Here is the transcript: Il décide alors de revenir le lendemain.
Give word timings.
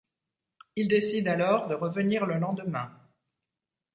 Il 0.75 0.87
décide 0.87 1.27
alors 1.27 1.67
de 1.67 1.75
revenir 1.75 2.25
le 2.25 2.39
lendemain. 2.39 2.91